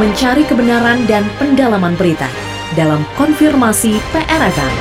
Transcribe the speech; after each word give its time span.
mencari 0.00 0.48
kebenaran 0.48 1.04
dan 1.04 1.28
pendalaman 1.36 1.92
berita 1.92 2.24
dalam 2.72 3.04
konfirmasi 3.20 4.00
PRFM. 4.16 4.74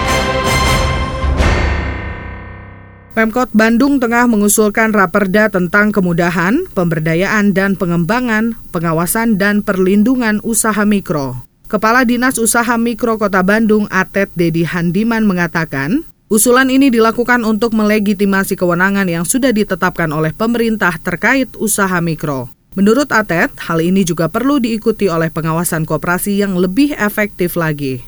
Pemkot 3.20 3.52
Bandung 3.52 4.00
tengah 4.00 4.32
mengusulkan 4.32 4.96
raperda 4.96 5.52
tentang 5.52 5.92
kemudahan, 5.92 6.72
pemberdayaan 6.72 7.52
dan 7.52 7.76
pengembangan, 7.76 8.56
pengawasan 8.72 9.36
dan 9.36 9.60
perlindungan 9.60 10.40
usaha 10.40 10.88
mikro. 10.88 11.44
Kepala 11.68 12.08
Dinas 12.08 12.40
Usaha 12.40 12.80
Mikro 12.80 13.20
Kota 13.20 13.44
Bandung 13.44 13.92
Atet 13.92 14.32
Dedi 14.34 14.64
Handiman 14.64 15.28
mengatakan, 15.28 16.08
Usulan 16.32 16.72
ini 16.72 16.88
dilakukan 16.94 17.44
untuk 17.44 17.76
melegitimasi 17.76 18.56
kewenangan 18.56 19.06
yang 19.06 19.26
sudah 19.28 19.52
ditetapkan 19.52 20.10
oleh 20.16 20.32
pemerintah 20.32 20.96
terkait 21.02 21.52
usaha 21.60 22.00
mikro. 22.00 22.59
Menurut 22.78 23.10
Atet, 23.10 23.50
hal 23.66 23.82
ini 23.82 24.06
juga 24.06 24.30
perlu 24.30 24.62
diikuti 24.62 25.10
oleh 25.10 25.34
pengawasan 25.34 25.90
koperasi 25.90 26.38
yang 26.38 26.54
lebih 26.54 26.94
efektif 26.94 27.58
lagi. 27.58 28.06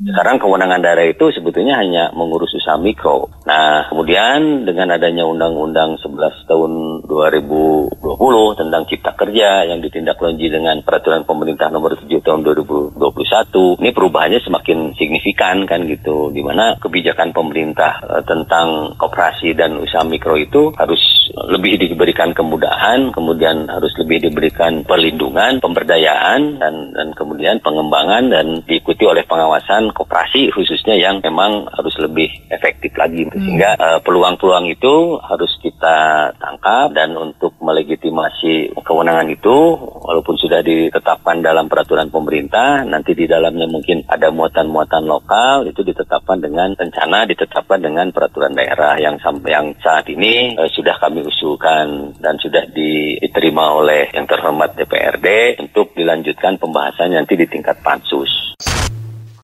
Sekarang 0.00 0.40
kewenangan 0.40 0.80
daerah 0.80 1.04
itu 1.04 1.28
sebetulnya 1.28 1.76
hanya 1.76 2.08
mengurus 2.16 2.56
usaha 2.56 2.80
mikro. 2.80 3.28
Nah, 3.44 3.84
kemudian 3.92 4.64
dengan 4.64 4.96
adanya 4.96 5.28
Undang-Undang 5.28 6.00
11 6.00 6.48
tahun 6.48 6.72
2020 7.04 8.00
tentang 8.56 8.82
Cipta 8.88 9.12
Kerja 9.12 9.68
yang 9.68 9.84
ditindaklanjuti 9.84 10.48
dengan 10.48 10.80
Peraturan 10.80 11.28
Pemerintah 11.28 11.68
Nomor 11.68 12.00
7 12.00 12.08
tahun 12.24 12.40
2021, 12.48 13.76
ini 13.84 13.90
perubahannya 13.92 14.40
semakin 14.40 14.96
signifikan 14.96 15.68
kan 15.68 15.84
gitu, 15.84 16.32
di 16.32 16.40
mana 16.40 16.80
kebijakan 16.80 17.36
pemerintah 17.36 18.00
eh, 18.00 18.24
tentang 18.24 18.96
koperasi 18.96 19.52
dan 19.52 19.76
usaha 19.76 20.00
mikro 20.00 20.40
itu 20.40 20.72
harus 20.80 21.19
lebih 21.34 21.78
diberikan 21.78 22.34
kemudahan, 22.34 23.14
kemudian 23.14 23.70
harus 23.70 23.94
lebih 23.98 24.28
diberikan 24.28 24.82
perlindungan, 24.84 25.62
pemberdayaan, 25.62 26.58
dan, 26.58 26.74
dan 26.92 27.08
kemudian 27.14 27.62
pengembangan 27.62 28.28
dan 28.30 28.46
diikuti 28.66 29.06
oleh 29.06 29.22
pengawasan 29.24 29.94
koperasi 29.94 30.50
khususnya 30.50 30.98
yang 30.98 31.22
memang 31.22 31.70
harus 31.70 31.94
lebih 32.02 32.28
efektif 32.50 32.92
lagi. 32.98 33.26
Hmm. 33.28 33.38
Sehingga 33.38 33.70
uh, 33.78 33.98
peluang-peluang 34.02 34.66
itu 34.70 35.18
harus 35.22 35.52
kita 35.62 36.30
tangkap 36.36 36.92
dan 36.92 37.14
untuk 37.14 37.54
melegitimasi 37.62 38.74
kewenangan 38.82 39.30
itu, 39.30 39.56
walaupun 40.02 40.34
sudah 40.40 40.60
ditetapkan 40.64 41.44
dalam 41.44 41.70
peraturan 41.70 42.10
pemerintah, 42.10 42.82
nanti 42.82 43.14
di 43.14 43.30
dalamnya 43.30 43.70
mungkin 43.70 44.02
ada 44.10 44.32
muatan-muatan 44.34 45.06
lokal, 45.06 45.68
itu 45.68 45.86
ditetapkan 45.86 46.42
dengan 46.42 46.74
rencana, 46.74 47.28
ditetapkan 47.28 47.78
dengan 47.78 48.10
peraturan 48.10 48.56
daerah 48.56 48.98
yang 48.98 49.16
sampai 49.22 49.50
yang 49.54 49.66
saat 49.78 50.08
ini 50.10 50.58
uh, 50.58 50.68
sudah 50.72 50.96
kami 50.98 51.19
kami 51.20 51.28
usulkan 51.28 52.16
dan 52.16 52.40
sudah 52.40 52.64
diterima 52.72 53.76
oleh 53.76 54.08
yang 54.16 54.24
terhormat 54.24 54.72
DPRD 54.72 55.60
untuk 55.60 55.92
dilanjutkan 55.92 56.56
pembahasan 56.56 57.12
nanti 57.12 57.36
di 57.36 57.44
tingkat 57.44 57.76
pansus. 57.84 58.56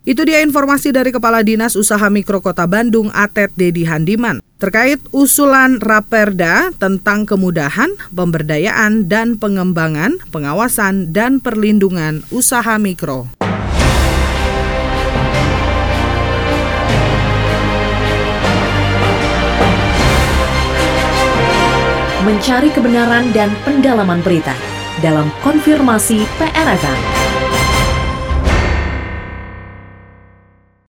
Itu 0.06 0.22
dia 0.24 0.40
informasi 0.40 0.94
dari 0.94 1.12
Kepala 1.12 1.44
Dinas 1.44 1.76
Usaha 1.76 2.08
Mikro 2.08 2.40
Kota 2.40 2.64
Bandung 2.64 3.12
Atet 3.12 3.52
Dedi 3.58 3.84
Handiman 3.84 4.40
terkait 4.56 5.02
usulan 5.12 5.76
Raperda 5.84 6.72
tentang 6.80 7.28
kemudahan, 7.28 7.92
pemberdayaan, 8.08 9.04
dan 9.04 9.36
pengembangan, 9.36 10.16
pengawasan, 10.32 11.12
dan 11.12 11.44
perlindungan 11.44 12.24
usaha 12.32 12.80
mikro. 12.80 13.28
Mencari 22.26 22.74
kebenaran 22.74 23.30
dan 23.30 23.54
pendalaman 23.62 24.18
berita 24.18 24.52
dalam 24.98 25.30
konfirmasi 25.46 26.26
PRFM. 26.42 27.25